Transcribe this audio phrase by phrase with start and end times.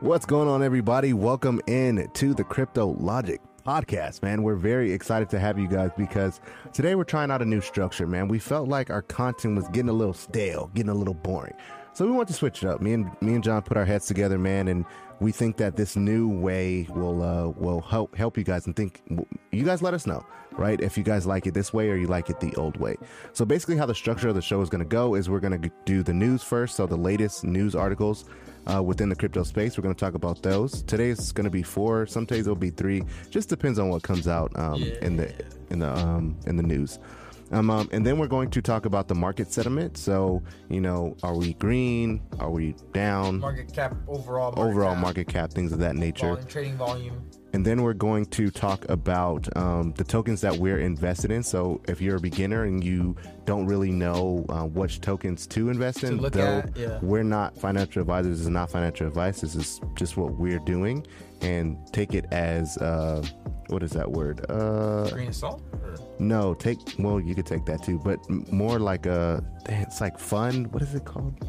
[0.00, 1.14] What's going on, everybody?
[1.14, 4.42] Welcome in to the Crypto Logic podcast, man.
[4.42, 6.38] We're very excited to have you guys because
[6.74, 8.28] today we're trying out a new structure, man.
[8.28, 11.54] We felt like our content was getting a little stale, getting a little boring.
[11.94, 12.82] So we want to switch it up.
[12.82, 14.84] Me and me and John put our heads together, man, and
[15.18, 19.02] we think that this new way will uh, will help help you guys and think
[19.50, 20.26] you guys let us know
[20.58, 22.96] right if you guys like it this way or you like it the old way
[23.34, 25.60] so basically how the structure of the show is going to go is we're going
[25.60, 28.24] to do the news first so the latest news articles
[28.72, 31.50] uh, within the crypto space we're going to talk about those today is going to
[31.50, 34.94] be four some days it'll be three just depends on what comes out um, yeah.
[35.02, 35.32] in the
[35.70, 36.98] in the um, in the news
[37.52, 39.96] um, um, and then we're going to talk about the market sentiment.
[39.96, 42.20] So, you know, are we green?
[42.40, 43.38] Are we down?
[43.38, 44.52] Market cap overall.
[44.52, 45.02] Market overall cap.
[45.02, 46.34] market cap, things of that nature.
[46.34, 47.30] Volume, trading volume.
[47.56, 51.42] And then we're going to talk about um, the tokens that we're invested in.
[51.42, 56.04] So if you're a beginner and you don't really know uh, which tokens to invest
[56.04, 56.98] in, to though at, yeah.
[57.00, 59.40] we're not financial advisors, this is not financial advice.
[59.40, 61.06] This is just what we're doing,
[61.40, 63.26] and take it as uh,
[63.68, 64.44] what is that word?
[64.50, 65.62] Uh, of salt.
[65.72, 65.96] Or?
[66.18, 68.18] No, take well, you could take that too, but
[68.52, 70.64] more like a it's like fun.
[70.72, 71.42] What is it called?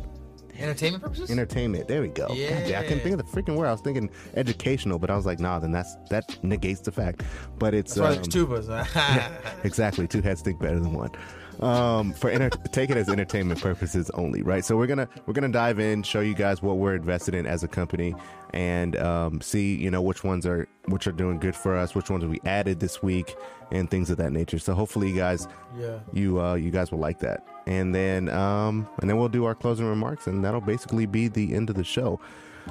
[0.59, 1.30] Entertainment purposes?
[1.30, 1.88] Entertainment.
[1.88, 2.27] There we go.
[2.31, 2.80] Yeah.
[2.80, 3.67] I can think of the freaking word.
[3.67, 7.23] I was thinking educational, but I was like, nah, then that's that negates the fact.
[7.59, 8.67] But it's that's why um, there's two of us.
[8.95, 9.30] yeah,
[9.64, 10.08] exactly.
[10.08, 11.11] Two heads think better than one.
[11.59, 14.63] Um, for enter- take it as entertainment purposes only, right?
[14.63, 17.64] So we're gonna we're gonna dive in, show you guys what we're invested in as
[17.64, 18.16] a company,
[18.53, 22.09] and um, see you know which ones are which are doing good for us, which
[22.09, 23.36] ones we added this week,
[23.71, 24.59] and things of that nature.
[24.59, 28.87] So hopefully, you guys, yeah, you uh, you guys will like that and then um,
[29.02, 31.83] and then we'll do our closing remarks, and that'll basically be the end of the
[31.83, 32.20] show.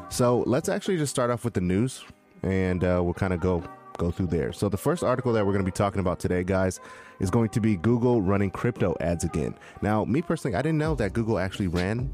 [0.08, 2.04] So let's actually just start off with the news,
[2.42, 3.62] and uh, we'll kind of go
[3.96, 4.52] go through there.
[4.52, 6.80] So the first article that we're going to be talking about today, guys,
[7.20, 9.54] is going to be Google running crypto ads again.
[9.82, 12.10] Now, me personally, I didn't know that Google actually ran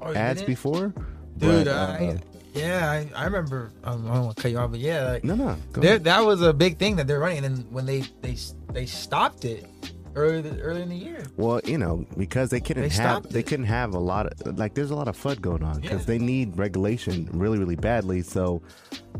[0.00, 0.94] oh, ads before.
[1.38, 2.18] Dude, but, uh, I,
[2.54, 3.72] yeah, I, I remember.
[3.84, 6.42] Um, I don't want to cut you off, but yeah, like, no, no, that was
[6.42, 8.36] a big thing that they're running, and when they they
[8.72, 9.66] they stopped it,
[10.14, 11.24] early early in the year.
[11.36, 13.30] Well, you know, because they couldn't they have it.
[13.30, 16.00] they couldn't have a lot of like there's a lot of FUD going on because
[16.00, 16.06] yeah.
[16.06, 18.22] they need regulation really really badly.
[18.22, 18.62] So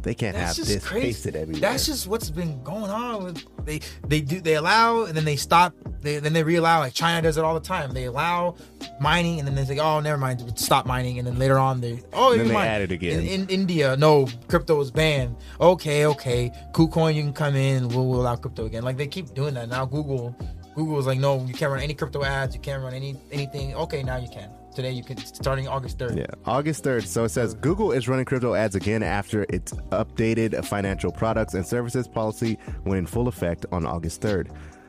[0.03, 1.07] they can't That's have this crazy.
[1.07, 1.61] pasted everywhere.
[1.61, 3.25] That's just what's been going on.
[3.25, 5.75] With, they they do they allow and then they stop.
[6.01, 6.81] They, then they reallow.
[6.81, 7.93] Like China does it all the time.
[7.95, 8.57] They allow
[9.01, 11.19] mining and then they say, oh, never mind, stop mining.
[11.19, 12.69] And then later on they oh, then they mind.
[12.69, 13.21] add it again.
[13.21, 15.37] In, in, India, no, crypto is banned.
[15.61, 17.89] Okay, okay, KuCoin, you can come in.
[17.89, 18.83] We'll, we'll allow crypto again.
[18.83, 19.85] Like they keep doing that now.
[19.85, 20.37] Google
[20.75, 22.55] Google was like, no, you can't run any crypto ads.
[22.55, 23.75] You can't run any anything.
[23.75, 24.51] Okay, now you can.
[24.75, 26.17] Today you can starting August 3rd.
[26.17, 27.07] Yeah, August 3rd.
[27.07, 31.67] So it says Google is running crypto ads again after its updated financial products and
[31.67, 34.49] services policy went in full effect on August 3rd.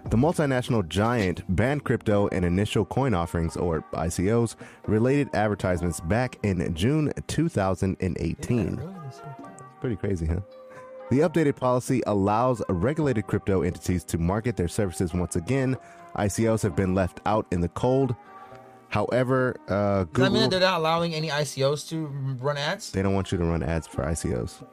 [0.10, 4.56] The multinational giant banned crypto and initial coin offerings, or ICOs,
[4.86, 8.58] related advertisements back in June 2018.
[8.58, 8.90] Yeah, really?
[9.80, 10.42] Pretty crazy, huh?
[11.10, 15.78] The updated policy allows regulated crypto entities to market their services once again.
[16.16, 18.16] ICOs have been left out in the cold.
[18.94, 20.26] However, uh, Google.
[20.26, 22.06] That mean they're not allowing any ICOs to
[22.40, 22.92] run ads?
[22.92, 24.64] They don't want you to run ads for ICOs.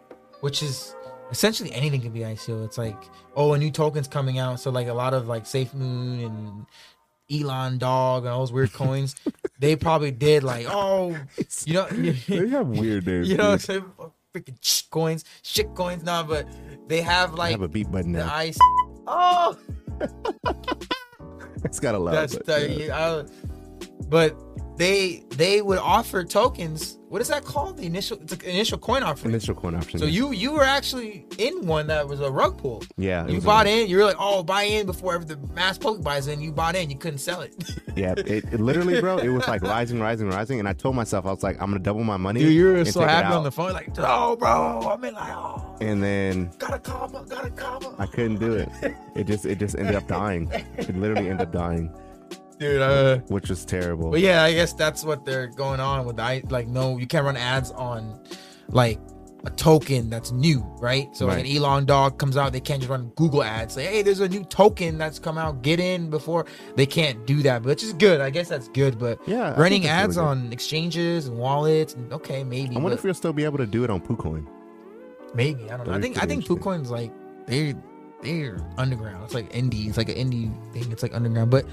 [0.42, 0.94] Which is
[1.30, 2.62] essentially anything can be ICO.
[2.66, 3.02] It's like,
[3.34, 4.60] oh, a new token's coming out.
[4.60, 6.66] So, like, a lot of like Safe Moon and
[7.32, 9.16] Elon Dog and all those weird coins,
[9.58, 11.16] they probably did like, oh,
[11.64, 13.26] you know, they have weird names.
[13.30, 16.02] You know, freaking shit coins, shit coins.
[16.02, 16.46] Nah, but
[16.88, 18.30] they have like have a beat button now.
[18.34, 18.58] Ice.
[19.06, 19.56] Oh,
[21.64, 22.12] it's got a lot.
[22.12, 23.22] That's the, yeah.
[24.08, 24.36] But
[24.76, 27.76] they they would offer tokens what is that called?
[27.76, 29.34] The initial initial coin offering.
[29.34, 29.98] Initial coin offering.
[29.98, 32.84] So you you were actually in one that was a rug pull.
[32.96, 33.26] Yeah.
[33.26, 33.88] You bought in.
[33.88, 36.40] You were like, oh, buy in before the mass poke buys in.
[36.40, 36.88] You bought in.
[36.88, 37.56] You couldn't sell it.
[37.96, 38.14] yeah.
[38.16, 39.18] It, it, literally, bro.
[39.18, 41.80] It was like rising, rising, rising, and I told myself I was like, I'm gonna
[41.80, 42.38] double my money.
[42.38, 44.88] Dude, you were so happy on the phone, like, oh, bro.
[44.88, 45.76] I mean, like, oh.
[45.80, 47.92] And then got a comma, got a comma.
[47.98, 48.68] I couldn't do it.
[49.16, 50.48] It just it just ended up dying.
[50.78, 51.92] It literally ended up dying
[52.60, 52.80] dude.
[52.80, 54.10] Uh, Which was terrible.
[54.10, 56.20] But yeah, I guess that's what they're going on with.
[56.20, 58.20] I like no, you can't run ads on
[58.68, 59.00] like
[59.44, 61.08] a token that's new, right?
[61.16, 63.72] So like an Elon dog comes out, they can't just run Google ads.
[63.74, 65.62] Say, hey, there's a new token that's come out.
[65.62, 66.44] Get in before
[66.76, 68.20] they can't do that, which is good.
[68.20, 68.98] I guess that's good.
[68.98, 72.76] But Yeah, running ads really on exchanges and wallets, okay, maybe.
[72.76, 74.46] I wonder if you'll still be able to do it on PooCoin.
[75.34, 75.94] maybe I don't know.
[75.94, 76.44] I That'd think I think.
[76.44, 77.10] KuCoin's like
[77.46, 77.74] they
[78.22, 79.24] they're underground.
[79.24, 79.88] It's like indie.
[79.88, 80.92] It's like an indie thing.
[80.92, 81.64] It's like underground, but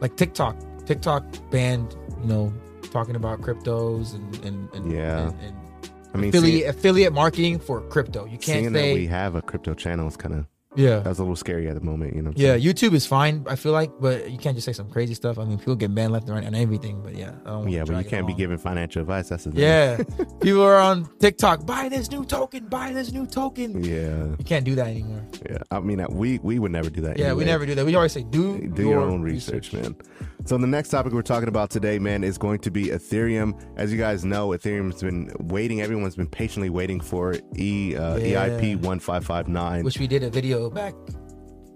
[0.00, 0.56] like TikTok,
[0.86, 1.96] TikTok banned.
[2.22, 2.52] You know,
[2.90, 5.28] talking about cryptos and and, and Yeah.
[5.28, 5.56] and, and
[6.14, 8.24] I mean, affiliate see, affiliate marketing for crypto.
[8.24, 11.00] You can't seeing that say we have a crypto channel is kind of yeah.
[11.00, 12.14] that was a little scary at the moment.
[12.14, 12.32] You know.
[12.34, 12.62] Yeah, saying?
[12.62, 13.44] YouTube is fine.
[13.48, 15.38] I feel like, but you can't just say some crazy stuff.
[15.38, 17.02] I mean, people get banned left and right on everything.
[17.02, 17.32] But yeah,
[17.66, 19.28] Yeah, but you can't be giving financial advice.
[19.28, 19.60] That's the thing.
[19.60, 20.02] Yeah,
[20.40, 21.66] people are on TikTok.
[21.66, 22.66] Buy this new token.
[22.66, 23.82] Buy this new token.
[23.82, 24.24] Yeah.
[24.38, 25.24] You can't do that anymore.
[25.48, 25.58] Yeah.
[25.70, 27.18] I mean, uh, we we would never do that.
[27.18, 27.84] Yeah, we never do that.
[27.86, 29.96] We always say do do your, own research, man.
[30.44, 33.60] So the next topic we're talking about today, man, is going to be Ethereum.
[33.76, 35.80] As you guys know, Ethereum's been waiting.
[35.80, 38.48] Everyone's been patiently waiting for E uh, Yeah.
[38.48, 39.84] EIP one five five nine.
[39.84, 40.94] Which we did a video back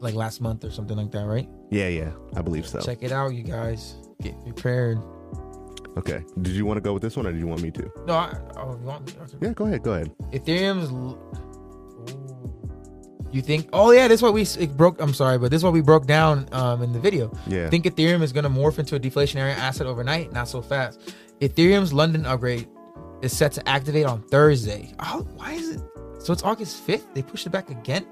[0.01, 1.49] like last month or something like that, right?
[1.71, 2.81] Yeah, yeah, I believe so.
[2.81, 3.95] Check it out, you guys.
[4.23, 4.99] Get prepared.
[5.97, 6.23] Okay.
[6.43, 7.91] Did you want to go with this one, or did you want me to?
[8.07, 9.17] No, I, oh, you want?
[9.41, 9.83] Yeah, go ahead.
[9.83, 10.13] Go ahead.
[10.33, 10.91] Ethereum's.
[10.91, 11.19] Ooh.
[13.33, 13.69] You think?
[13.73, 15.01] Oh yeah, this is what we it broke.
[15.01, 17.33] I'm sorry, but this is what we broke down um, in the video.
[17.47, 17.69] Yeah.
[17.69, 20.33] Think Ethereum is going to morph into a deflationary asset overnight?
[20.33, 21.15] Not so fast.
[21.41, 22.69] Ethereum's London upgrade
[23.23, 24.93] is set to activate on Thursday.
[25.01, 25.83] Oh, why is it?
[26.19, 27.13] So it's August 5th.
[27.15, 28.07] They pushed it back again.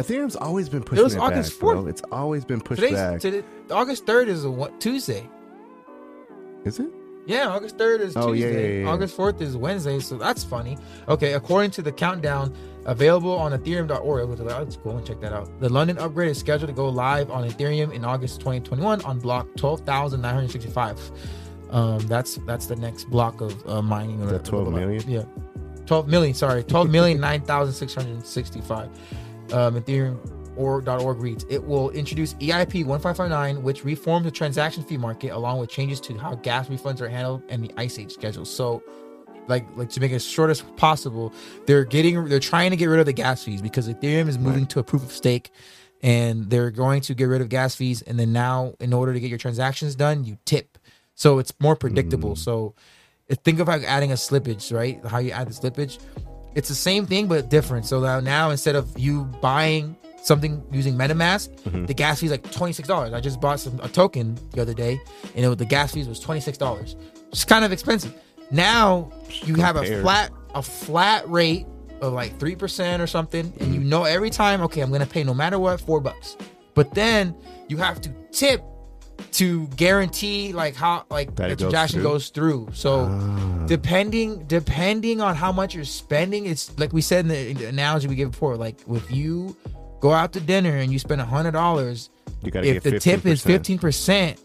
[0.00, 1.88] Ethereum's always been pushing was it August 4th.
[1.88, 3.20] It's always been pushed Today's back.
[3.20, 5.28] today, August 3rd is a what Tuesday.
[6.64, 6.90] Is it?
[7.26, 8.52] Yeah, August 3rd is Oh, Tuesday.
[8.52, 8.90] yeah, yeah, yeah.
[8.90, 10.78] August 4th is Wednesday, so that's funny.
[11.08, 12.54] Okay, according to the countdown
[12.86, 15.48] available on ethereum.org, is- let's go and check that out.
[15.60, 19.46] The London upgrade is scheduled to go live on Ethereum in August 2021 on block
[19.56, 21.10] 12,965.
[21.70, 24.22] Um, that's that's the next block of uh, mining.
[24.22, 25.04] Is that 12 million?
[25.06, 25.24] Yeah.
[25.84, 26.64] 12 million, sorry.
[26.64, 28.88] 12 million 9,665.
[29.52, 30.18] Um, Ethereum
[30.56, 35.58] or .org reads, it will introduce EIP 1559, which reforms the transaction fee market along
[35.58, 38.44] with changes to how gas refunds are handled and the ice age schedule.
[38.44, 38.82] So
[39.46, 41.32] like like to make it as short as possible,
[41.66, 44.66] they're getting they're trying to get rid of the gas fees because Ethereum is moving
[44.66, 45.50] to a proof of stake
[46.02, 49.20] and they're going to get rid of gas fees and then now in order to
[49.20, 50.76] get your transactions done, you tip.
[51.14, 52.36] So it's more predictable.
[52.36, 52.74] So
[53.30, 55.04] uh, think of like adding a slippage, right?
[55.04, 55.98] How you add the slippage.
[56.54, 57.86] It's the same thing but different.
[57.86, 61.86] So now, now instead of you buying something using MetaMask, mm-hmm.
[61.86, 63.12] the gas fee is like twenty six dollars.
[63.12, 65.00] I just bought some a token the other day,
[65.34, 66.96] and it the gas fees was twenty six dollars.
[67.28, 68.14] It's kind of expensive.
[68.50, 69.10] Now
[69.44, 71.66] you have a flat a flat rate
[72.00, 73.88] of like three percent or something, and you mm-hmm.
[73.88, 76.36] know every time, okay, I'm gonna pay no matter what four bucks.
[76.74, 77.34] But then
[77.68, 78.62] you have to tip
[79.32, 82.10] to guarantee like how like That the it goes transaction through?
[82.10, 82.68] goes through.
[82.72, 83.64] So Ah.
[83.66, 87.66] depending depending on how much you're spending, it's like we said in the, in the
[87.66, 88.56] analogy we gave before.
[88.56, 89.56] Like if you
[90.00, 92.10] go out to dinner and you spend a hundred dollars,
[92.42, 94.40] You gotta if the tip is fifteen percent,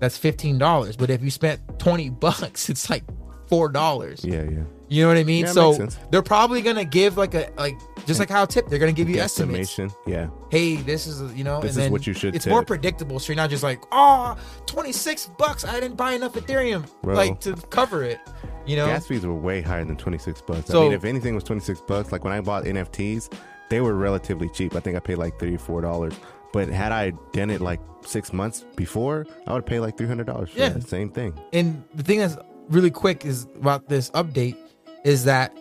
[0.00, 0.96] that's fifteen dollars.
[0.96, 3.04] But if you spent twenty bucks, it's like
[3.54, 4.24] four dollars.
[4.24, 4.64] Yeah, yeah.
[4.88, 5.44] You know what I mean?
[5.46, 8.92] Yeah, so they're probably gonna give like a like just like how tip, they're gonna
[8.92, 9.96] give you estimates Estimation.
[10.06, 10.28] Yeah.
[10.50, 12.50] hey, this is you know, This and is what you should It's tip.
[12.52, 14.36] more predictable, so you're not just like, oh,
[14.66, 15.64] 26 bucks.
[15.64, 17.14] I didn't buy enough Ethereum Bro.
[17.14, 18.18] like to cover it.
[18.66, 20.70] You know, Gas fees were way higher than 26 bucks.
[20.70, 23.30] I So- mean, if anything was 26 bucks, like when I bought NFTs,
[23.70, 24.74] they were relatively cheap.
[24.76, 26.14] I think I paid like 3 or 4 dollars.
[26.52, 30.58] But had I done it like 6 months before, I would pay like $300 for
[30.58, 30.68] Yeah.
[30.68, 31.34] that same thing.
[31.52, 32.36] and the thing that's
[32.68, 34.56] really quick is about this update
[35.04, 35.56] is that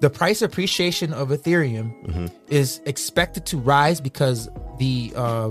[0.00, 2.26] the price appreciation of Ethereum Mm-hmm.
[2.48, 4.48] is expected to rise because
[4.78, 5.50] the uh,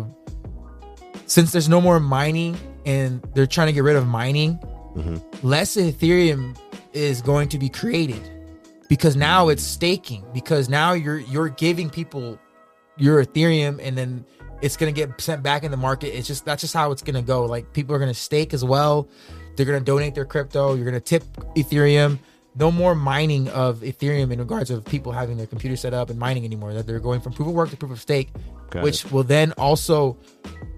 [1.26, 4.60] since there's no more mining and they're trying to get rid of mining,
[4.96, 5.18] Mm-hmm.
[5.48, 6.56] less Ethereum
[6.94, 8.22] is going to be created
[8.90, 12.38] because now it's staking because now you're you're giving people
[12.98, 14.24] your Ethereum and then
[14.62, 16.16] it's gonna get sent back in the market.
[16.16, 17.46] It's just that's just how it's gonna go.
[17.46, 19.08] Like people are gonna stake as well.
[19.56, 20.76] They're gonna donate their crypto.
[20.76, 21.24] You're gonna tip
[21.56, 22.20] Ethereum.
[22.56, 26.20] No more mining of Ethereum in regards of people having their computer set up and
[26.20, 26.74] mining anymore.
[26.74, 28.30] That they're going from proof of work to proof of stake,
[28.70, 30.18] Got which will then also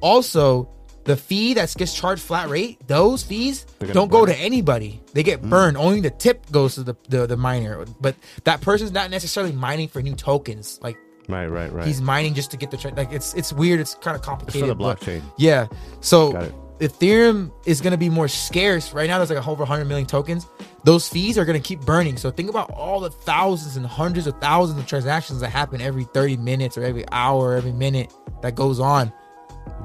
[0.01, 0.69] also
[1.03, 2.79] the fee that gets charged flat rate.
[2.87, 5.01] Those fees don't go to anybody.
[5.13, 5.49] They get mm.
[5.49, 5.77] burned.
[5.77, 7.85] Only the tip goes to the, the the miner.
[7.99, 10.79] But that person's not necessarily mining for new tokens.
[10.81, 11.87] Like Right, right, right.
[11.87, 13.79] he's mining just to get the tra- like it's it's weird.
[13.79, 14.61] It's kind of it's complicated.
[14.61, 15.21] for the blockchain.
[15.37, 15.67] yeah.
[16.01, 16.55] So Got it.
[16.79, 18.91] Ethereum is going to be more scarce.
[18.91, 20.45] Right now, there's like over 100 million tokens.
[20.83, 22.17] Those fees are going to keep burning.
[22.17, 26.03] So think about all the thousands and hundreds of thousands of transactions that happen every
[26.03, 29.11] 30 minutes or every hour, every minute that goes on.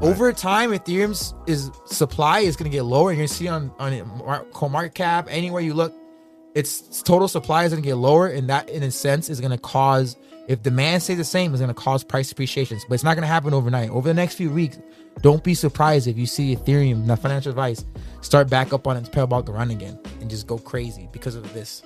[0.01, 3.11] Over time, Ethereum's is supply is going to get lower.
[3.11, 5.95] You're going to see on on market cap anywhere you look,
[6.55, 9.53] its total supply is going to get lower, and that, in a sense, is going
[9.53, 10.17] to cause
[10.51, 12.85] if demand stays the same, is going to cause price appreciations.
[12.89, 13.91] But it's not going to happen overnight.
[13.91, 14.81] Over the next few weeks,
[15.23, 17.85] don't be surprised if you see Ethereum, not financial advice,
[18.21, 21.85] start back up on its parabolic run again and just go crazy because of this.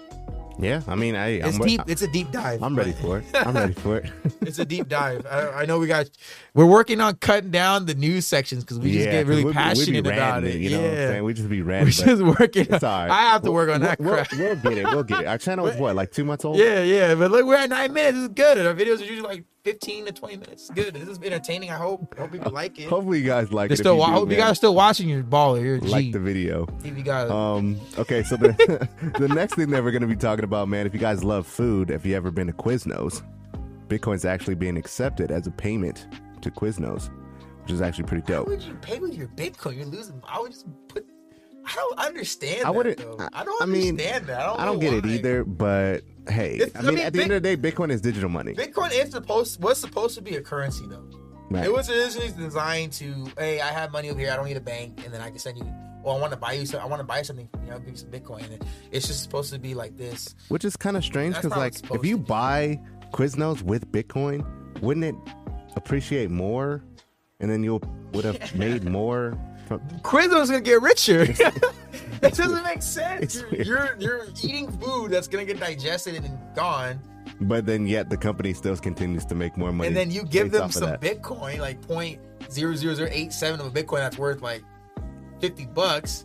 [0.59, 1.81] Yeah, I mean, I It's I'm, deep.
[1.87, 2.63] It's a deep dive.
[2.63, 3.25] I'm ready for it.
[3.35, 4.11] I'm ready for it.
[4.43, 5.27] it's a deep dive.
[5.27, 6.09] I, I know we got.
[6.55, 9.53] We're working on cutting down the news sections because we just yeah, get really we
[9.53, 10.61] be- we be passionate about ranting it.
[10.61, 11.25] You know what I'm saying?
[11.25, 11.87] We just be random.
[11.87, 12.67] we're just working.
[12.71, 13.11] It's all right.
[13.11, 14.33] I have to work on that We'll, crap.
[14.33, 14.85] we'll, we'll get it.
[14.87, 15.27] We'll get it.
[15.27, 16.59] Our channel is what, like two months old?
[16.59, 18.19] Yeah, yeah, but look, we're at nine minutes.
[18.19, 18.59] It's good.
[18.59, 20.71] And our videos are usually like fifteen to twenty minutes.
[20.71, 20.95] Good.
[20.95, 21.71] This is entertaining.
[21.71, 22.15] I hope.
[22.17, 22.89] I Hope people like it.
[22.89, 23.79] Hopefully you guys like They're it.
[23.79, 24.03] still.
[24.03, 25.63] I hope you guys are still watching your baller.
[25.63, 26.67] You're like the video.
[26.85, 27.31] if you guys.
[27.31, 30.95] Um, okay, so the the next thing that we're gonna be talking about, man, if
[30.95, 33.23] you guys love food, if you ever been to Quiznos,
[33.89, 36.07] Bitcoin's actually being accepted as a payment
[36.43, 37.11] to Quiznos,
[37.63, 38.47] which is actually pretty dope.
[38.49, 39.77] would you pay with your Bitcoin?
[39.77, 40.21] You're losing.
[40.29, 41.07] I would just put.
[41.67, 42.65] I don't understand.
[42.65, 42.99] I wouldn't.
[42.99, 43.19] though.
[43.33, 44.41] I don't I mean, understand that.
[44.41, 47.23] I don't, I don't get it either, but hey, I I mean, mean, at the
[47.23, 48.55] end of the day, Bitcoin is digital money.
[48.55, 51.05] Bitcoin is supposed was supposed to be a currency though.
[51.51, 51.65] Right.
[51.67, 54.61] It was originally designed to, hey, I have money over here, I don't need a
[54.63, 55.65] bank, and then I can send you.
[56.03, 56.67] Well, I want to buy you.
[56.67, 57.49] So I want to buy something.
[57.65, 58.45] You know, give you some Bitcoin.
[58.53, 60.35] And it's just supposed to be like this.
[60.49, 62.79] Which is kind of strange because, like, if you buy
[63.13, 64.45] Quiznos with Bitcoin,
[64.81, 65.15] wouldn't it
[65.77, 66.83] appreciate more?
[67.41, 67.81] And then you
[68.13, 69.81] would have made more from.
[70.03, 71.23] Quiznos gonna get richer.
[72.23, 73.37] it doesn't make sense.
[73.37, 77.01] You're, you're you're eating food that's gonna get digested and gone,
[77.41, 79.89] But then, yet the company still continues to make more money.
[79.89, 80.91] and then you give them some.
[80.99, 84.63] Bitcoin, like point zero zero zero eight seven of a Bitcoin that's worth like
[85.41, 86.25] fifty bucks.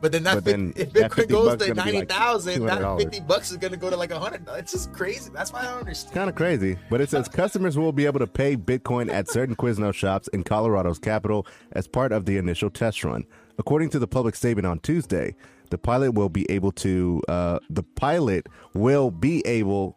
[0.00, 3.00] But then that But 50, then if Bitcoin 50 goes to gonna like that $200.
[3.00, 4.46] fifty bucks is gonna go to like a hundred.
[4.54, 5.30] It's just crazy.
[5.32, 6.14] That's why I don't understand.
[6.14, 9.56] Kind of crazy, but it says customers will be able to pay Bitcoin at certain
[9.56, 13.24] Quiznos shops in Colorado's capital as part of the initial test run.
[13.58, 15.34] According to the public statement on Tuesday,
[15.70, 17.22] the pilot will be able to.
[17.28, 19.96] Uh, the pilot will be able.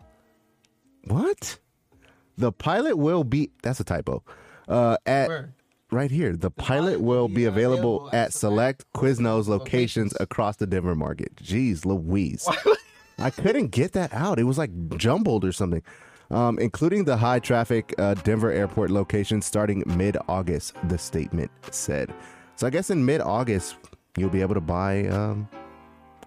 [1.06, 1.60] What?
[2.38, 3.52] The pilot will be.
[3.64, 4.24] That's a typo.
[4.68, 5.54] Uh, at Where?
[5.92, 11.36] Right here, the pilot will be available at select Quiznos locations across the Denver market.
[11.38, 12.48] Jeez, Louise.
[13.20, 14.40] I couldn't get that out.
[14.40, 15.82] It was like jumbled or something.
[16.32, 22.14] Um, including the high traffic uh, Denver airport location starting mid August, the statement said.
[22.56, 23.78] So I guess in mid August,
[24.16, 25.50] you'll be able to buy um,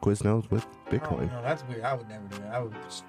[0.02, 1.30] Quiznos with Oh, Bitcoin.
[1.30, 1.82] no, that's weird.
[1.82, 2.52] I would never do that.
[2.54, 3.04] I would just.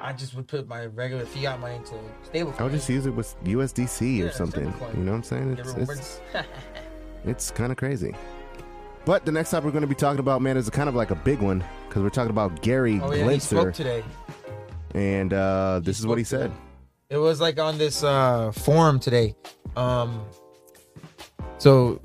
[0.00, 2.54] I just would put my regular fiat money into stable.
[2.58, 4.72] I would just use it with USDC or something.
[4.94, 5.58] You know what I'm saying?
[5.58, 6.20] It's, it's,
[7.24, 8.14] it's kind of crazy.
[9.04, 11.10] But the next topic we're going to be talking about, man, is kind of like
[11.10, 14.04] a big one because we're talking about Gary Oh yeah, today.
[14.94, 16.50] And uh, this is what he said.
[16.50, 16.54] today.
[17.10, 19.34] It was like on this uh, forum today.
[19.76, 20.24] Um,
[21.56, 22.00] so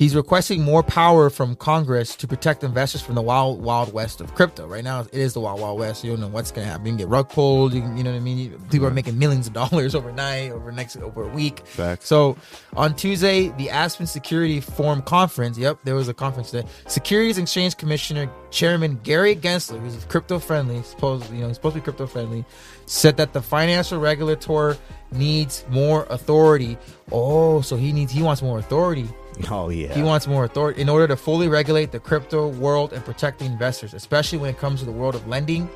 [0.00, 4.34] he's requesting more power from Congress to protect investors from the wild, wild west of
[4.34, 4.66] crypto.
[4.66, 6.02] Right now, it is the wild, wild west.
[6.02, 6.86] You don't know what's going to happen.
[6.86, 7.74] You can get rug pulled.
[7.74, 8.58] You, can, you know what I mean?
[8.70, 11.64] People are making millions of dollars overnight, over next over a week.
[11.66, 12.08] Facts.
[12.08, 12.36] So
[12.72, 15.58] on Tuesday, the Aspen Security Forum conference.
[15.58, 16.66] Yep, there was a conference today.
[16.88, 21.74] Securities and Exchange Commissioner Chairman Gary Gensler, who's crypto friendly, supposed you know he's supposed
[21.74, 22.44] to be crypto friendly,
[22.86, 24.78] said that the financial regulator
[25.12, 26.78] needs more authority.
[27.12, 29.06] Oh, so he needs he wants more authority.
[29.50, 29.92] Oh, yeah.
[29.94, 33.44] He wants more authority in order to fully regulate the crypto world and protect the
[33.44, 35.68] investors, especially when it comes to the world of lending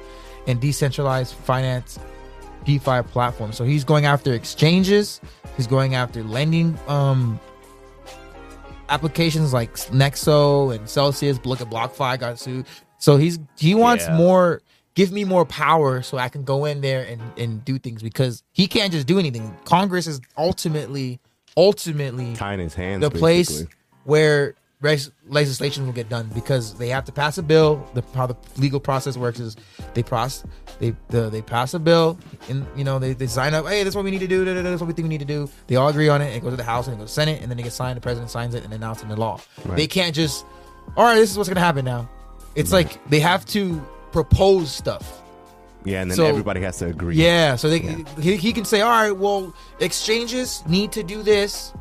[0.47, 1.99] and decentralized finance
[2.65, 3.57] DeFi platforms.
[3.57, 5.21] So he's going after exchanges.
[5.57, 7.39] He's going after lending um,
[8.89, 11.39] applications like Nexo and Celsius.
[11.45, 12.67] Look at BlockFi got sued.
[12.99, 14.17] So he's he wants Yeah.
[14.17, 14.63] more.
[14.95, 18.45] Give me more power so I can go in there and, and do things because
[18.53, 19.57] he can't just do anything.
[19.65, 21.19] Congress is ultimately
[21.57, 23.01] ultimately Tying his hands.
[23.01, 23.75] the place basically.
[24.05, 27.87] where res- legislation will get done because they have to pass a bill.
[27.95, 29.57] The how the legal process works is
[29.95, 30.45] they pass
[30.81, 32.19] they the, they pass a bill
[32.49, 33.67] and you know they, they sign up.
[33.67, 34.45] Hey, this is what we need to do.
[34.47, 35.49] is what we think we need to do.
[35.69, 36.35] They all agree on it.
[36.37, 37.77] It goes to the House and it goes to the Senate and then it gets
[37.77, 37.97] signed.
[37.97, 39.41] The president signs it and announces it in the law.
[39.65, 39.77] Right.
[39.77, 40.45] They can't just
[40.97, 41.17] all right.
[41.17, 42.09] This is what's gonna happen now.
[42.55, 43.81] It's like they have to
[44.13, 45.21] propose stuff.
[45.85, 47.17] Yeah, and then So- everybody has to agree.
[47.17, 51.73] Yeah, so they he, he can say, all right, well, exchanges need to do this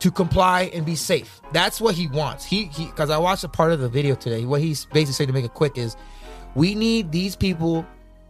[0.00, 1.40] to comply and be safe.
[1.52, 2.44] That's what he wants.
[2.44, 4.44] He he because I watched a part of the video today.
[4.44, 5.96] What he's basically saying to make it quick is,
[6.54, 7.86] we need these people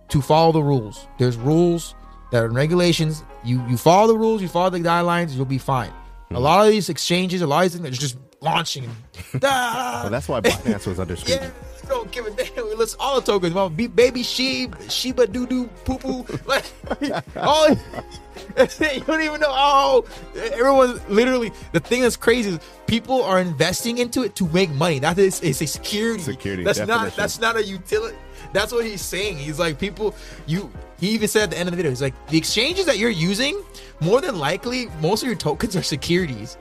[0.09, 1.09] to follow the rules.
[1.19, 1.95] There's rules
[2.31, 3.25] that are in regulations.
[3.43, 5.91] You you follow the rules, you follow the guidelines, you'll be fine.
[6.31, 6.43] A hmm.
[6.43, 8.85] lot of these exchanges, a lot of these things, are just launching.
[9.43, 11.47] well, that's why Binance was under scrutiny.
[11.47, 12.45] Yeah, don't give a damn.
[12.65, 13.55] We list all the tokens.
[13.55, 16.25] Mama, baby sheep, Shiba doo doo poo poo.
[16.47, 16.65] Like,
[17.37, 19.49] all you don't even know.
[19.51, 21.53] Oh, everyone literally.
[21.73, 24.99] The thing that's crazy is people are investing into it to make money.
[24.99, 26.23] That is, it's a security.
[26.23, 26.65] Security.
[26.65, 27.05] That's definition.
[27.05, 27.17] not.
[27.17, 28.17] That's not a utility.
[28.53, 29.39] That's what he's saying.
[29.39, 30.15] He's like people.
[30.47, 30.71] You.
[30.99, 33.11] He even said at the end of the video, he's like the exchanges that you're
[33.11, 33.63] using.
[34.01, 36.57] More than likely, most of your tokens are securities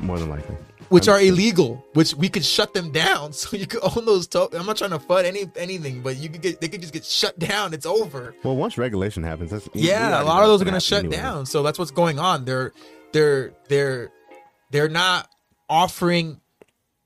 [0.00, 0.56] more than likely.
[0.90, 3.32] Which are illegal, which we could shut them down.
[3.40, 4.60] So you could own those tokens.
[4.60, 7.04] I'm not trying to fud any anything, but you could get they could just get
[7.04, 7.72] shut down.
[7.72, 8.34] It's over.
[8.44, 11.16] Well, once regulation happens, that's Yeah, a lot of those are gonna shut anyway.
[11.16, 11.46] down.
[11.46, 12.44] So that's what's going on.
[12.44, 12.72] They're
[13.12, 14.10] they're they're
[14.70, 15.28] they're not
[15.68, 16.40] offering.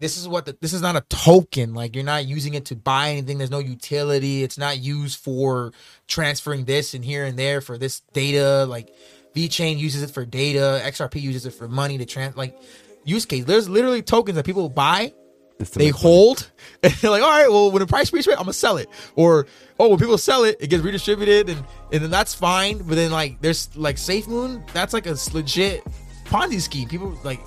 [0.01, 1.73] This is what the, this is not a token.
[1.73, 3.39] Like you're not using it to buy anything.
[3.39, 4.43] There's no utility.
[4.43, 5.73] It's not used for
[6.09, 8.67] transferring this and here and there for this data.
[8.69, 8.93] Like
[9.35, 10.83] VeChain uses it for data.
[10.85, 12.37] XRP uses it for money to trans.
[12.37, 12.59] Like
[13.05, 13.45] use case.
[13.45, 15.13] There's literally tokens that people buy
[15.59, 16.51] they hold
[16.83, 18.89] and they're like, all right, well, when the price reaches I'm gonna sell it.
[19.15, 19.47] Or
[19.79, 22.79] oh, when people sell it, it gets redistributed and and then that's fine.
[22.79, 25.85] But then like there's like Safe Moon, that's like a legit
[26.25, 26.89] Ponzi scheme.
[26.89, 27.41] People like,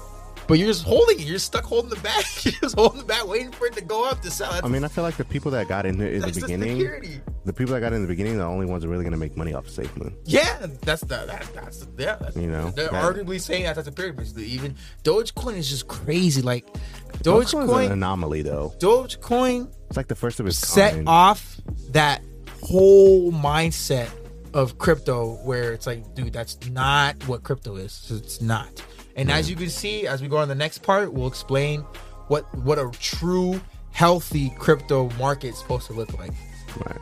[0.48, 1.26] but you're just holding it.
[1.26, 2.24] You're stuck holding the bag.
[2.44, 4.64] You're just holding the bag, waiting for it to go up to sell it.
[4.64, 7.22] I mean, I feel like the people that got in in the that's the beginning,
[7.46, 9.12] the people that got in the beginning, are the only ones that are really going
[9.14, 10.14] to make money off of SafeMoon.
[10.26, 12.16] Yeah, that's the that, that's yeah.
[12.16, 14.38] That's, You know, they're that- arguably saying that that's a pyramid.
[14.38, 16.42] Even Dogecoin is just crazy.
[16.42, 16.66] Like
[17.24, 18.74] Dogecoin, Dogecoin's an anomaly, though.
[18.80, 21.10] Dogecoin It's like the first of its set kind.
[21.10, 22.22] off that
[22.62, 24.10] whole mindset
[24.54, 28.10] of crypto where it's like, dude, that's not what crypto is.
[28.10, 28.82] It's not.
[29.18, 31.82] And as you can see, as we go on the next part, we'll explain
[32.28, 33.60] what what a true
[33.92, 36.32] healthy crypto market is supposed to look like.
[36.86, 37.02] Right.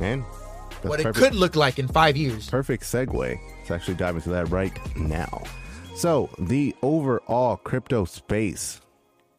[0.00, 0.24] And
[0.82, 2.50] what it could look like in five years.
[2.50, 3.38] perfect segue.
[3.58, 5.44] Let's actually dive into that right now.
[5.94, 8.80] So, the overall crypto space,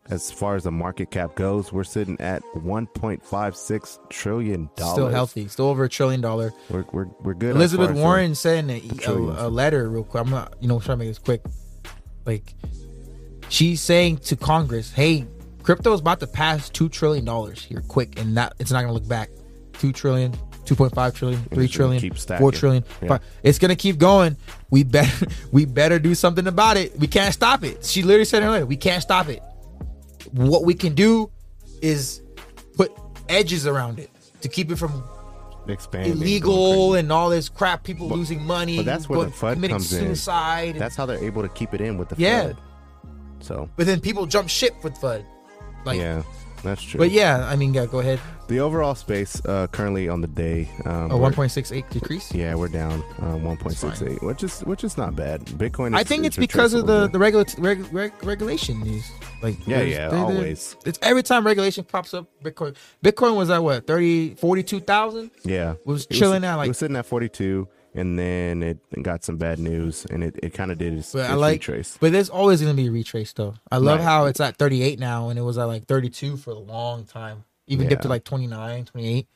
[0.10, 4.94] as far as the market cap goes, we're sitting at 1.56 trillion dollars.
[4.94, 6.54] Still healthy, still over a trillion dollar.
[6.70, 7.56] We're, we're, we're good.
[7.56, 9.12] Elizabeth far as the- Warren in a,
[9.44, 10.24] a, a letter, real quick.
[10.24, 11.42] I'm not, you know, trying to make this quick.
[12.26, 12.54] Like,
[13.50, 15.26] she's saying to Congress, "Hey,
[15.62, 18.94] crypto is about to pass two trillion dollars here, quick, and that it's not gonna
[18.94, 19.30] look back.
[19.74, 20.32] Two trillion,
[20.66, 22.42] 2.5 trillion, three it's gonna trillion, keep stacking.
[22.44, 22.86] four trillion.
[23.02, 23.18] Yeah.
[23.44, 24.38] It's gonna keep going.
[24.70, 26.98] We better, we better do something about it.
[27.00, 27.84] We can't stop it.
[27.84, 29.42] She literally said letter, "We can't stop it.
[30.32, 31.30] What we can do
[31.82, 32.22] is
[32.78, 32.92] put
[33.28, 34.10] edges around it
[34.42, 35.04] to keep it from
[35.68, 36.14] expanding.
[36.14, 37.84] illegal and all this crap.
[37.84, 38.78] People losing money.
[38.78, 40.00] but that's where going- the FUD comes in.
[40.08, 40.70] suicide.
[40.72, 42.48] and- That's how they're able to keep it in with the Yeah.
[42.50, 42.58] FUD.
[43.42, 45.24] So, but then people jump ship with FUD.
[45.86, 46.24] Like, yeah,
[46.64, 46.98] that's true.
[46.98, 48.20] But yeah, I mean, yeah, go ahead.
[48.48, 52.34] The overall space uh, currently on the day, um, A we're- 1.68 decrease.
[52.34, 55.42] Yeah, we're down uh, 1.68, which is which is not bad.
[55.46, 55.90] Bitcoin.
[55.90, 59.10] Is, I think is it's because of retraceable, the the regula- reg- reg- regulation news.
[59.42, 60.76] Like Yeah, there's- yeah, always.
[60.86, 62.28] It's every time regulation pops up.
[62.44, 65.32] Bitcoin Bitcoin was at what 30 42,000.
[65.46, 69.38] Yeah, was chilling at, like- it was sitting at 42, and then it got some
[69.38, 71.98] bad news, and it, it kind of did its, But its I like, retrace.
[72.00, 73.56] but there's always gonna be a retrace though.
[73.72, 74.06] I love Right.
[74.06, 77.44] how it's at 38 now, and it was at like 32 for a long time.
[77.68, 79.28] Even dipped to like 29, 28.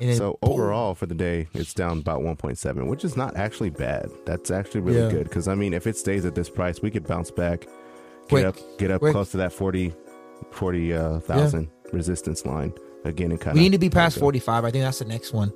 [0.00, 0.52] And then So boom.
[0.52, 4.08] overall for the day, it's down about 1.7, which is not actually bad.
[4.24, 5.10] That's actually really Yeah.
[5.10, 8.28] good because I mean, if it stays at this price, we could bounce back, get
[8.28, 8.44] Quick.
[8.44, 9.12] up, get up Quick.
[9.12, 9.92] close to that 40,
[10.52, 12.72] 40 uh, thousand resistance line
[13.04, 14.64] again, and kind we need to be past 45.
[14.64, 15.52] I think that's the next one.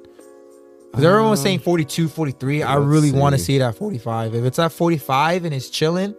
[0.90, 1.44] Because everyone was mm.
[1.44, 2.62] saying 42, 43.
[2.62, 3.56] I really want to see.
[3.56, 4.34] it at 45.
[4.34, 6.14] If it's at 45 and it's chilling,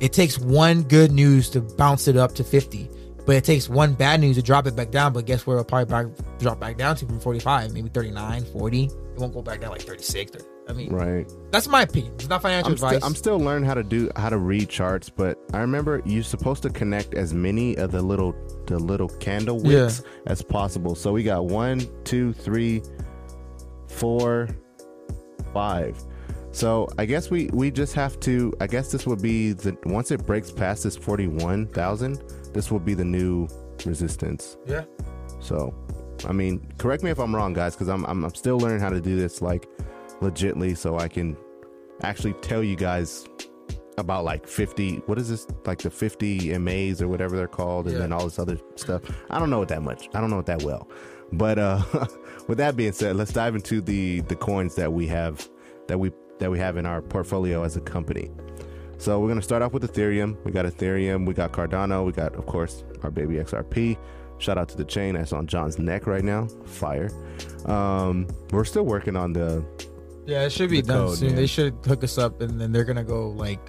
[0.00, 2.90] it takes one good news to bounce it up to 50.
[3.26, 5.12] But it takes one bad news to drop it back down.
[5.12, 6.06] But guess where it'll probably back,
[6.38, 8.84] drop back down to from 45, maybe 39, 40.
[8.84, 10.32] It won't go back down like 36.
[10.32, 10.44] 30.
[10.68, 11.30] I mean, Right.
[11.50, 12.14] that's my opinion.
[12.14, 12.98] It's not financial I'm, advice.
[12.98, 16.22] sti- I'm still learning how to do how to read charts, but I remember you're
[16.22, 18.34] supposed to connect as many of the little
[18.66, 20.94] the little candle wicks as possible.
[20.94, 22.82] So we got one, two, three,
[23.90, 24.48] four,
[25.52, 25.96] five.
[26.52, 28.52] So I guess we we just have to.
[28.60, 32.22] I guess this would be the once it breaks past this forty one thousand,
[32.52, 33.46] this will be the new
[33.86, 34.56] resistance.
[34.66, 34.84] yeah.
[35.40, 35.72] So,
[36.28, 38.90] I mean, correct me if I'm wrong, guys, because I'm, I'm I'm still learning how
[38.90, 39.68] to do this like
[40.20, 41.36] legitly, so I can
[42.02, 43.26] actually tell you guys
[43.96, 44.96] about like 50.
[45.06, 45.46] What is this?
[45.64, 48.00] Like the 50 MAs or whatever they're called, and Yeah.
[48.02, 49.02] then all this other stuff.
[49.30, 50.08] I don't know it that much.
[50.14, 50.88] I don't know it that well.
[51.32, 51.80] But uh,
[52.50, 55.48] with that being said, let's dive into the the coins that we have
[55.86, 56.10] that we
[56.40, 58.28] that we have in our portfolio as a company.
[58.98, 60.36] So we're gonna start off with Ethereum.
[60.44, 61.26] We got Ethereum.
[61.26, 62.04] We got Cardano.
[62.04, 63.96] We got, of course, our baby XRP.
[64.38, 66.48] Shout out to the chain that's on John's neck right now.
[66.64, 67.08] Fire.
[67.66, 69.64] Um, we're still working on the.
[70.26, 71.28] Yeah, it should be done code, soon.
[71.28, 71.36] man.
[71.36, 73.60] They should hook us up, and then they're gonna go like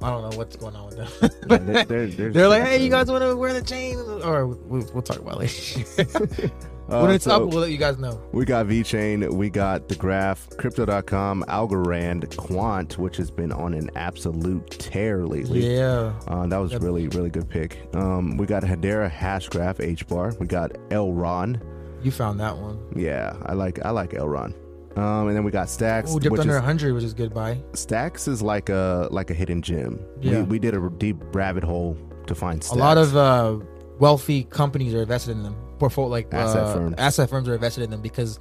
[0.00, 1.30] I don't know what's going on with them.
[1.50, 3.98] Yeah, they're, they're, they're, They're like, hey, you guys want to wear the chain?
[3.98, 6.50] Or we'll, we'll talk about it later.
[7.00, 8.20] when it's so up, we'll let you guys know.
[8.32, 13.90] we got VeChain, we got the Graph, Crypto.com, Algorand, Quant, which has been on an
[13.96, 15.74] absolute tear lately.
[15.76, 16.12] Yeah.
[16.26, 17.88] Uh, that was really, really good pick.
[17.94, 20.32] Um, we got Hedera Hashgraph H bar.
[20.38, 21.62] We got Elrond.
[22.02, 22.80] You found that one.
[22.96, 24.54] Yeah, I like I like Elrond.
[24.96, 26.10] Um, and then we got Stacks.
[26.12, 27.62] Oh, dipped under is, 100, which is good buy.
[27.72, 29.98] Stacks is like a like a hidden gem.
[30.20, 30.38] Yeah.
[30.38, 32.76] We, we did a deep rabbit hole to find Stacks.
[32.76, 33.58] A lot of uh,
[33.98, 35.56] wealthy companies are invested in them.
[35.82, 36.94] Portfolio like Asset uh, firms.
[36.96, 38.38] asset firms are invested in them because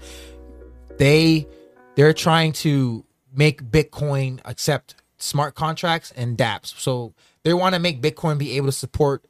[1.00, 1.48] they
[1.96, 6.80] they're trying to make Bitcoin accept smart contracts and DApps.
[6.80, 9.24] So they want to make Bitcoin be able to support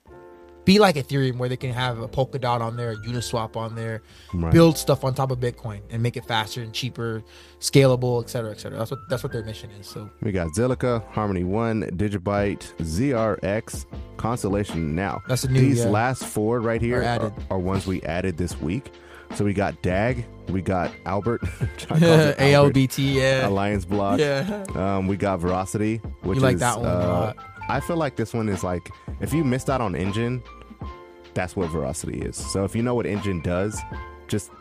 [0.65, 4.02] be like Ethereum where they can have a Polkadot on there, a Uniswap on there,
[4.34, 4.54] Right.
[4.54, 7.24] build stuff on top of Bitcoin and make it faster and cheaper,
[7.60, 8.78] scalable, et cetera, et cetera.
[8.78, 9.88] That's what that's what their mission is.
[9.88, 13.86] So We got Zilliqa, Harmony One, Digibyte, ZRX,
[14.17, 14.95] Constellation.
[14.95, 15.89] Now, That's the new, these yeah.
[15.89, 18.91] last four right here Are are, are ones we added this week.
[19.36, 21.41] So we got DAG, we got Albert,
[21.78, 23.47] ALBT, yeah.
[23.47, 24.19] Alliance Block.
[24.19, 24.65] Yeah.
[24.76, 27.38] Um, we got Verasity, which You like is that one a uh, lot.
[27.71, 28.89] I feel like this one is like
[29.21, 30.43] if you missed out on Enjin,
[31.34, 32.36] that's what Verasity is.
[32.36, 33.79] So if you know what Enjin does,
[34.27, 34.51] just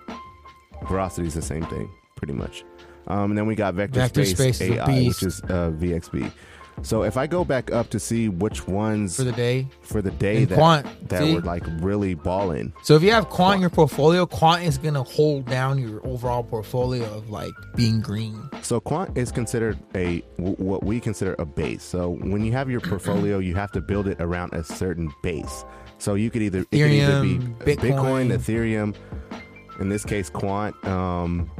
[0.82, 2.64] Verasity is the same thing, pretty much.
[3.08, 6.32] Um, and then we got Vector, Vector Space, Space AI, which is uh, VXV.
[6.82, 9.68] So if I go back up to see which ones For the day.
[9.82, 11.34] for the day And that Quant, that see?
[11.34, 15.02] were like really balling, So if you have quant in your portfolio, quant is gonna
[15.02, 18.48] hold down your overall portfolio of like being green.
[18.62, 21.82] So quant is considered a w- what we consider a base.
[21.82, 25.64] So when you have your portfolio, you have to build it around a certain base.
[25.98, 28.38] So you could either it could either be Bitcoin, Bitcoin.
[28.38, 28.94] Ethereum,
[29.80, 30.74] in this case quant.
[30.86, 31.50] Um,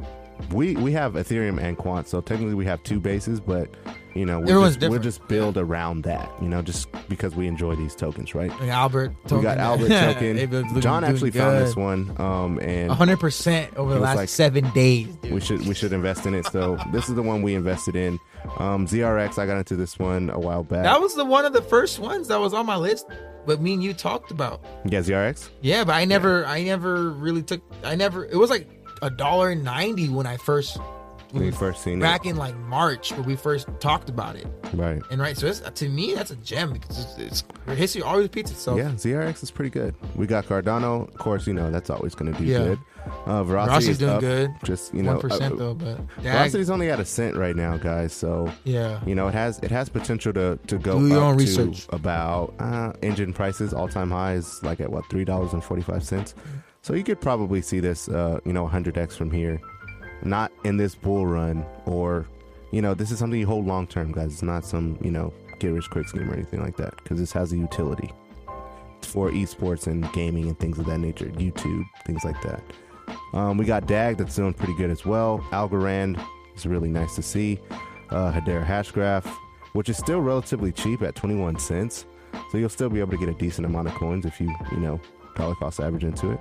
[0.52, 3.68] we we have Ethereum and quant, so technically we have two bases, but
[4.14, 6.30] you know we'll just, we'll just build around that.
[6.42, 8.50] You know, just because we enjoy these tokens, right?
[8.60, 10.36] Like Albert, We got Albert token.
[10.36, 14.16] They've been looking- John actually found this one, um, and hundred percent over the last
[14.16, 15.06] like- seven days.
[15.16, 15.32] Dude.
[15.32, 16.46] we should we should invest in it.
[16.46, 18.18] So this is the one we invested in.
[18.58, 20.84] Um, ZRX, I got into this one a while back.
[20.84, 23.06] that was the one of the first ones that was on my list,
[23.44, 24.64] but me and you talked about.
[24.86, 25.50] yeah, ZRX.
[25.60, 27.60] Yeah, but I never, I never really took.
[27.84, 28.24] I never.
[28.24, 28.66] It was like
[29.02, 30.78] a dollar ninety when I first.
[31.32, 34.48] When you first seen it back in like March when we first talked about it,
[34.64, 35.00] it, right?
[35.12, 38.50] and right, so it's, to me that's a gem because it's, it's history always repeats
[38.50, 38.78] itself.
[38.78, 39.94] Yeah, ZRX is pretty good.
[40.16, 41.46] We got Cardano, of course.
[41.46, 42.58] You know that's always going to do Yeah.
[42.58, 42.78] good.
[43.26, 44.50] Uh, Verasity is doing up, good.
[44.64, 47.54] Just you know, one percent uh, though, but Dag, Velocity's only at a cent right
[47.54, 48.12] now, guys.
[48.12, 51.22] So yeah, you know it has it has potential to to go Do your up
[51.26, 51.86] own to research.
[51.90, 55.82] about uh, Enjin prices all time high is like at what three dollars and forty
[55.82, 56.34] five cents.
[56.82, 59.60] So you could probably see this, uh, you know, 100x from here,
[60.22, 62.26] not in this bull run, or
[62.72, 64.32] you know, this is something you hold long term, guys.
[64.32, 67.32] It's not some you know get rich quick scheme or anything like that, because this
[67.32, 68.10] has a utility
[69.02, 72.62] for esports and gaming and things of that nature, YouTube, things like that.
[73.32, 75.40] Um, we got DAG that's doing pretty good as well.
[75.50, 76.22] Algorand
[76.56, 77.58] is really nice to see.
[78.10, 79.26] Uh, Hedera Hashgraph,
[79.72, 82.06] which is still relatively cheap at 21 cents.
[82.50, 84.78] So you'll still be able to get a decent amount of coins if you, you
[84.78, 85.00] know,
[85.40, 86.40] dollar cost average into it.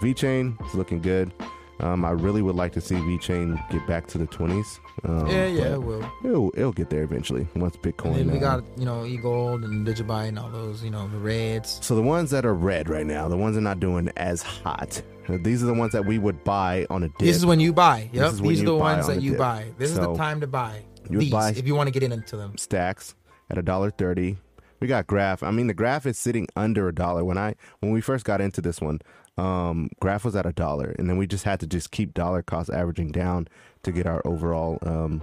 [0.00, 1.32] VeChain is looking good.
[1.80, 4.78] Um, I really would like to see V Chain get back to the 20s.
[5.04, 6.04] Um, yeah, yeah, it will.
[6.24, 8.16] It'll, it'll get there eventually once Bitcoin.
[8.18, 10.90] And then we uh, got you know E Gold and Digibyte and all those you
[10.90, 11.80] know the Reds.
[11.82, 14.42] So the ones that are red right now, the ones that are not doing as
[14.42, 17.18] hot, uh, these are the ones that we would buy on a dip.
[17.18, 18.08] This is when you buy.
[18.12, 19.38] This Yep, these are the ones on that you dip.
[19.40, 19.66] buy.
[19.76, 22.36] This is the time to buy you these buy- if you want to get into
[22.36, 22.56] them.
[22.58, 23.16] stacks
[23.50, 24.36] at a dollar thirty.
[24.82, 25.42] We got graph.
[25.42, 27.24] I mean, the graph is sitting under a dollar.
[27.24, 29.00] When I when we first got into this one,
[29.38, 32.42] um, graph was at a dollar, and then we just had to just keep dollar
[32.42, 33.48] cost averaging down
[33.84, 35.22] to get our overall um,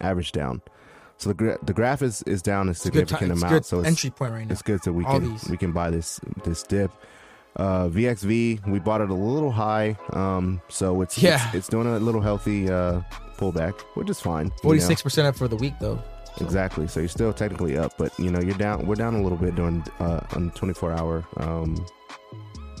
[0.00, 0.60] average down.
[1.18, 3.52] So the gra- the graph is is down a significant it's amount.
[3.54, 4.52] good so it's, entry point right now.
[4.52, 5.48] it's good so we All can these.
[5.48, 6.90] we can buy this this dip.
[7.54, 11.46] Uh, VXV we bought it a little high, um, so it's Yeah.
[11.48, 13.02] it's, it's doing a little healthy uh,
[13.36, 14.50] pullback, which is fine.
[14.62, 16.02] Forty six percent up for the week though.
[16.40, 16.88] Exactly.
[16.88, 18.86] So you're still technically up, but you know you're down.
[18.86, 21.84] We're down a little bit during uh, on 24 hour um,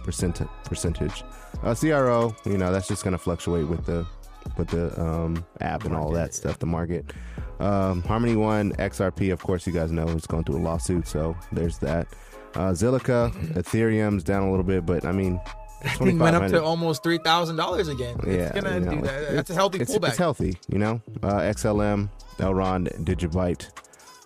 [0.04, 1.22] percent percentage.
[1.62, 4.06] Uh, CRO, you know that's just gonna fluctuate with the
[4.56, 6.58] with the um, app and all that stuff.
[6.58, 7.12] The market.
[7.60, 11.36] Um, Harmony One XRP, of course, you guys know is going through a lawsuit, so
[11.52, 12.08] there's that.
[12.54, 15.40] Uh, Zilliqa, Ethereum's down a little bit, but I mean,
[16.00, 18.16] It went up to almost three thousand dollars again.
[18.24, 19.32] Yeah, it's gonna you know, do that.
[19.32, 20.08] That's a healthy it's, pullback.
[20.10, 21.00] It's healthy, you know.
[21.22, 23.68] Uh, XLM, Elrond, Digibyte.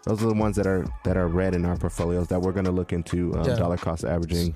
[0.04, 2.64] Those are the ones that are that are red in our portfolios that we're going
[2.66, 3.56] to look into uh, Yeah.
[3.56, 4.54] dollar cost averaging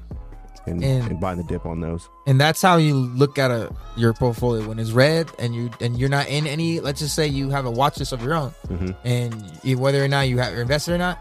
[0.66, 2.08] and, And- and buying the dip on those.
[2.26, 5.98] and that's how you look at a your portfolio when it's red and you and
[5.98, 6.78] you're not in any.
[6.80, 8.94] Let's just say you have a watch list of your own, Mhm.
[9.04, 11.18] and you, whether or not you have invested or not,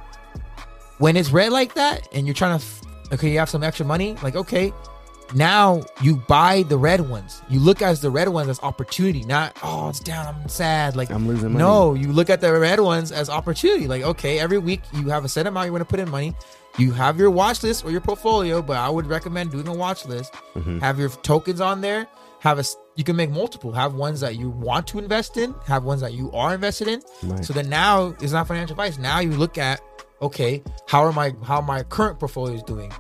[0.99, 2.65] when it's red like that and you're trying to
[3.13, 4.71] okay you have some extra money like okay
[5.35, 7.41] now you buy the red ones.
[7.49, 10.95] You look at the red ones as opportunity not oh it's down i'm sad.
[10.95, 11.63] Like I'm losing money.
[11.63, 13.87] no you look at the red ones as opportunity.
[13.87, 16.35] Like okay every week you have a set amount you want to put in money.
[16.77, 20.05] You have your watch list or your portfolio but i would recommend doing a watch
[20.05, 20.33] list.
[20.55, 20.79] Mm-hmm.
[20.79, 22.07] have your tokens on there.
[22.39, 22.63] Have a
[22.95, 23.71] you can make multiple.
[23.71, 25.53] Have ones that you want to invest in.
[25.65, 27.01] Have ones that you are invested in.
[27.23, 27.45] Right.
[27.45, 28.97] so then now it's not financial advice.
[28.97, 29.81] Now you look at
[30.21, 32.91] okay how are my how my current portfolio is doing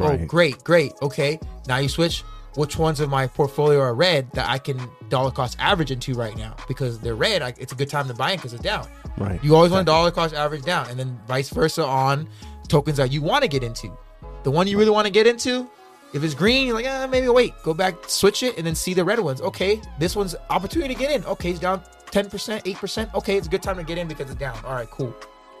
[0.00, 0.92] oh great great.
[1.02, 2.24] Okay now you switch.
[2.54, 6.36] Which ones of my portfolio are red that i can dollar cost average into right
[6.36, 6.56] now?
[6.66, 8.88] Because they're red I, it's a good time to buy in because it's down.
[9.16, 9.42] Right.
[9.44, 12.28] you always want to dollar cost average down and then vice versa on
[12.66, 13.96] tokens that you want to get into.
[14.42, 15.70] The one you really want to get into
[16.14, 18.94] if it's green you're like ah, maybe wait go back switch it and then see
[18.94, 19.40] the red ones.
[19.40, 21.24] Okay this one's opportunity to get in.
[21.26, 22.30] Okay it's down 10%
[22.64, 24.58] 8% okay it's a good time to get in because it's down.
[24.64, 25.14] All right cool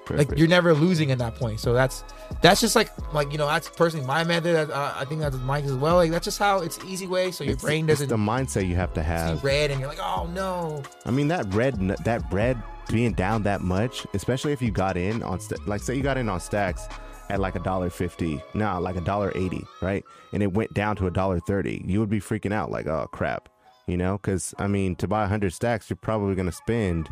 [0.08, 0.30] Perfect.
[0.30, 1.60] like you're never losing at that point.
[1.60, 2.02] So that's
[2.42, 4.70] that's just like like you know that's personally my method.
[4.70, 5.96] Uh, I think that's Mike as well.
[5.96, 7.30] Like that's just how it's easy way.
[7.30, 9.44] So your It's- brain doesn't the mindset you have to have.
[9.44, 10.82] red and you're like oh no.
[11.06, 15.22] I mean that red that red being down that much, especially if you got in
[15.22, 16.88] on st- like say you got in on stacks
[17.28, 20.02] at like a dollar fifty, nah, like a dollar eighty, right?
[20.32, 21.84] And it went down to a dollar thirty.
[21.86, 23.50] You would be freaking out like, oh crap,
[23.86, 24.16] you know?
[24.16, 27.10] Because I mean, to buy hundred stacks, you're probably gonna spend.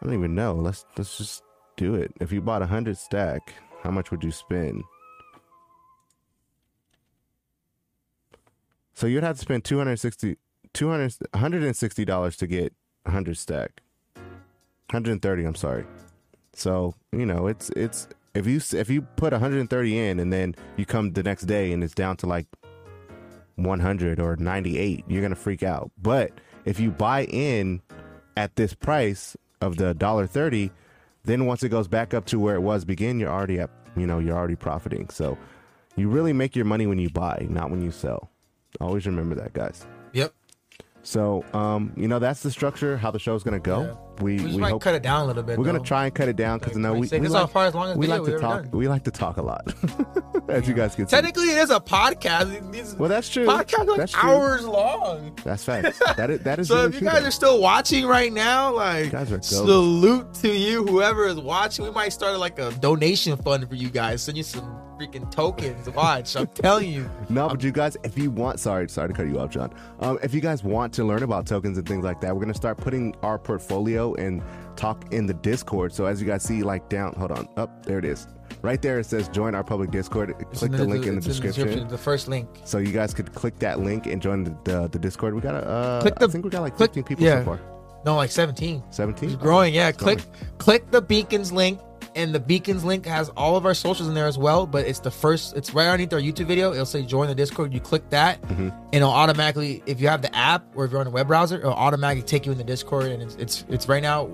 [0.00, 0.54] I don't even know.
[0.54, 1.42] Let's let's just
[1.76, 2.12] do it.
[2.20, 4.82] If you bought a hundred stack, how much would you spend?
[8.94, 10.36] So you'd have to spend 260
[10.72, 12.72] 200 $160 to get
[13.04, 13.82] 100 stack.
[14.90, 15.86] 130, I'm sorry.
[16.52, 20.86] So, you know, it's it's if you if you put 130 in and then you
[20.86, 22.46] come the next day and it's down to like
[23.56, 25.90] 100 or 98, you're going to freak out.
[26.00, 26.32] But
[26.64, 27.82] if you buy in
[28.36, 30.70] at this price of the dollar 30,
[31.26, 34.06] then once it goes back up to where it was begin, you're already up, you
[34.06, 35.08] know, you're already profiting.
[35.10, 35.36] So,
[35.96, 38.30] you really make your money when you buy, not when you sell.
[38.80, 39.86] Always remember that, guys.
[41.06, 43.82] So, um, you know, that's the structure, how the show's gonna go.
[43.82, 43.94] Yeah.
[44.24, 45.56] We, we, we might hope, cut it down a little bit.
[45.56, 47.74] We're gonna try and cut it down because no, like we, we like, far as
[47.76, 48.62] long as we like to talk.
[48.64, 48.70] done.
[48.72, 49.72] We like to talk a lot,
[50.48, 51.14] as you guys can see.
[51.14, 52.72] Technically, it is a podcast.
[52.72, 53.46] These Well, that's true.
[53.46, 54.28] podcasts are like That's true.
[54.30, 55.38] hours long.
[55.44, 56.00] That's facts.
[56.16, 57.28] That is that is So really if you true, guys though.
[57.28, 59.12] are still watching right now, like
[59.44, 61.84] salute to you, whoever is watching.
[61.84, 64.22] We might start like a donation fund for you guys.
[64.22, 65.88] Send you some freaking tokens.
[65.90, 67.08] Watch, I'm telling you.
[67.28, 69.72] No, but you guys, if you want, sorry, sorry to cut you off, John.
[70.00, 72.54] Um, if you guys want to learn about tokens and things like that, we're gonna
[72.54, 74.42] start putting our portfolio and
[74.76, 75.92] talk in the Discord.
[75.92, 78.28] So as you guys see, like down, hold on, up there it is,
[78.62, 78.98] right there.
[79.00, 80.34] It says join our public Discord.
[80.38, 81.88] It's Click the link in the it's description.
[81.88, 82.48] The first link.
[82.64, 85.34] So you guys could click that link and join the the, the Discord.
[85.34, 87.40] We got a, uh, Click the- I think we got like click- 15 people yeah.
[87.40, 87.60] so far.
[88.04, 88.84] No, like 17.
[88.90, 89.30] 17.
[89.30, 89.74] It's growing.
[89.74, 90.18] Yeah, growing.
[90.18, 90.28] click
[90.58, 91.80] click the beacons link,
[92.16, 94.66] and the beacons link has all of our socials in there as well.
[94.66, 95.56] But it's the first.
[95.56, 96.72] It's right underneath our YouTube video.
[96.72, 97.72] It'll say join the Discord.
[97.72, 98.68] You click that, Mm-hmm.
[98.70, 101.58] and it'll automatically, if you have the app or if you're on a web browser,
[101.58, 103.06] it'll automatically take you in the Discord.
[103.06, 104.28] And it's it's it's right now,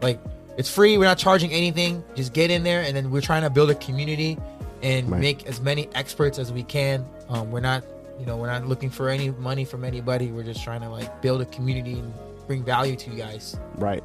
[0.00, 0.18] like
[0.56, 0.96] it's free.
[0.96, 2.02] We're not charging anything.
[2.14, 4.38] Just get in there, and then we're trying to build a community
[4.82, 5.20] and Right.
[5.20, 7.04] make as many experts as we can.
[7.28, 7.84] Um, we're not,
[8.20, 10.30] you know, we're not looking for any money from anybody.
[10.30, 12.12] We're just trying to like build a community and
[12.46, 13.56] bring value to you guys.
[13.76, 14.04] Right.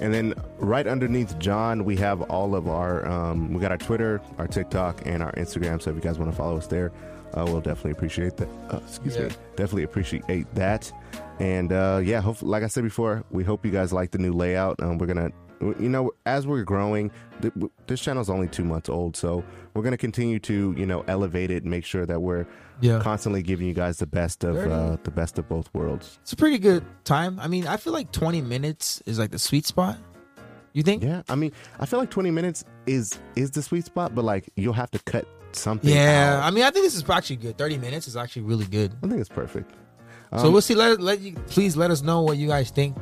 [0.00, 4.20] And then right underneath John, we have all of our, um, we got our Twitter,
[4.38, 5.80] our TikTok, and our Instagram.
[5.82, 6.90] So if you guys want to follow us there,
[7.34, 8.48] uh, we'll definitely appreciate that.
[8.70, 9.24] Uh, excuse Yeah.
[9.24, 9.30] me.
[9.56, 10.90] Definitely appreciate that.
[11.38, 14.32] And uh, yeah, hope, like I said before, we hope you guys like the new
[14.32, 14.82] layout.
[14.82, 17.10] Um, we're going to, you know, as we're growing,
[17.42, 17.52] th-
[17.86, 19.16] this channel is only two months old.
[19.16, 19.44] So
[19.74, 22.46] we're going to continue to, you know, elevate it and make sure that we're
[22.80, 23.00] Yeah.
[23.00, 26.18] constantly giving you guys the best of, uh, the best of both worlds.
[26.22, 27.38] It's a pretty good time.
[27.40, 29.98] I mean, I feel like 20 minutes is like the sweet spot.
[30.72, 31.02] You think?
[31.02, 34.48] Yeah, I mean, I feel like 20 minutes is is the sweet spot, but like
[34.56, 35.90] you'll have to cut something.
[35.92, 36.38] Yeah.
[36.38, 36.44] out.
[36.44, 37.58] I mean, I think this is actually good.
[37.58, 38.92] 30 minutes is actually really good.
[39.02, 39.72] I think it's perfect.
[40.38, 40.76] so Um, we'll see.
[40.76, 42.96] Let, let you please let us know what you guys think.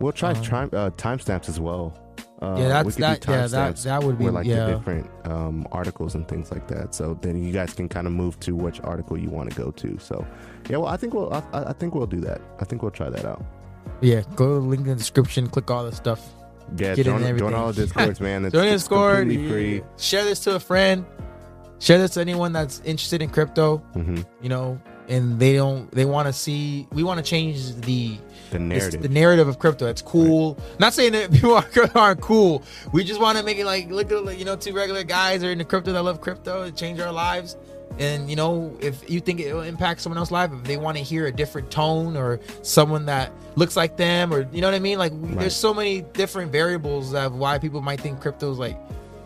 [0.00, 1.98] We'll try um, time uh, timestamps as well.
[2.42, 4.66] Uh, Yeah, that's- we that- yeah, that- that would be- where, like yeah.
[4.66, 6.94] the different um, articles and things like that.
[6.94, 9.70] So then you guys can kind of move to which article you want to go
[9.70, 9.96] to.
[9.98, 10.26] So
[10.68, 12.40] yeah, well, I think we'll I, I think we'll do that.
[12.60, 13.42] I think we'll try that out.
[14.00, 14.22] Yeah.
[14.34, 15.46] Go to the link in the description.
[15.48, 16.20] Click all the stuff.
[16.76, 18.44] Yeah, Get in join, and join all the discords, man.
[18.46, 19.26] It's, Join the it's Discord.
[19.28, 19.82] free.
[19.98, 21.04] Share this to a friend.
[21.78, 23.78] Share this to anyone that's interested in crypto.
[23.92, 25.90] hmm You know, and they don't.
[25.90, 26.86] They want to see.
[26.92, 28.16] We want to change the
[28.50, 29.02] The narrative.
[29.02, 29.86] the narrative of crypto.
[29.86, 30.58] It's cool.
[30.78, 32.62] Not saying that people are- aren't cool.
[32.92, 35.42] We just want to make it like look at like, you know two regular guys
[35.44, 36.62] are into crypto that love crypto.
[36.64, 37.56] It change our lives.
[37.98, 40.96] And you know if you think it will impact someone else's life, if they want
[40.98, 44.74] to hear a different tone or someone that looks like them, or you know what
[44.74, 45.38] I mean, like Right.
[45.38, 48.76] there's so many different variables of why people might think crypto is like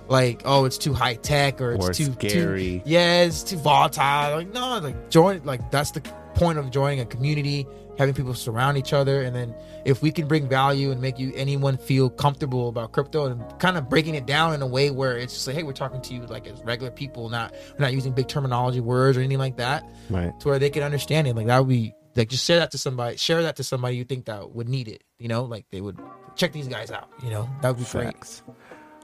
[0.08, 2.80] like oh it's too high tech or it's Or too scary.
[2.84, 4.36] Too, yeah, it's too volatile.
[4.36, 6.00] Like no, like join like that's the
[6.34, 7.66] point of joining a community,
[7.98, 9.52] having people surround each other, and then
[9.84, 13.76] if we can bring value and make you anyone feel comfortable about crypto and kind
[13.76, 16.14] of breaking it down in a way where it's just like hey we're talking to
[16.14, 19.56] you like as regular people, not we're not using big terminology words or anything like
[19.56, 20.32] that, Right.
[20.40, 21.34] to where they can understand it.
[21.34, 24.04] Like that would be like just share that to somebody, share that to somebody you
[24.04, 25.02] think that would need it.
[25.18, 25.98] You know, like they would
[26.36, 27.08] check these guys out.
[27.24, 28.42] You know, that would be great.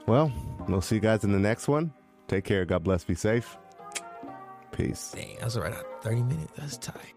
[0.07, 0.31] Well,
[0.67, 1.91] we'll see you guys in the next one.
[2.27, 2.65] Take care.
[2.65, 3.03] God bless.
[3.03, 3.57] Be safe.
[4.71, 5.13] Peace.
[5.15, 5.73] Dang, that's right.
[6.01, 6.51] Thirty minutes.
[6.57, 7.14] That's tight.